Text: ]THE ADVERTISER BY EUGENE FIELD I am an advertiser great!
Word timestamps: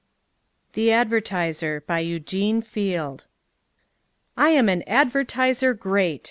]THE 0.73 0.91
ADVERTISER 0.91 1.83
BY 1.85 1.99
EUGENE 1.99 2.61
FIELD 2.63 3.25
I 4.35 4.49
am 4.49 4.67
an 4.67 4.81
advertiser 4.87 5.75
great! 5.75 6.19